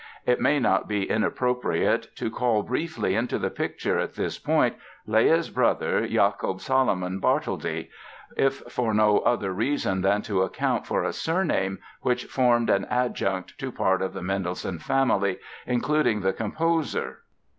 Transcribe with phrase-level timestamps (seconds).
[0.25, 5.51] It may not be inappropriate to call briefly into the picture at this point Leah's
[5.51, 7.89] brother, Jacob Salomon Bartholdy,
[8.35, 13.55] if for no other reason than to account for a surname which formed an adjunct
[13.59, 15.37] to part of the Mendelssohn family,
[15.67, 17.19] including the composer.